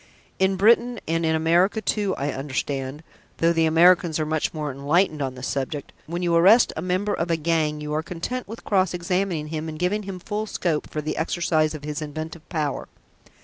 [0.39, 3.03] "In Britain and in America too, I understand
[3.37, 7.13] though the Americans are much more enlightened on this subject when you arrest a member
[7.13, 10.89] of a gang you are content with cross examining him and giving him full scope
[10.89, 12.87] for the exercise of his inventive power.